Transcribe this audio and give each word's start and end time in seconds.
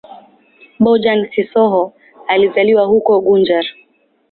Bojang-Sissoho 0.79 1.93
alizaliwa 2.27 2.85
huko 2.85 3.21
Gunjur. 3.21 3.63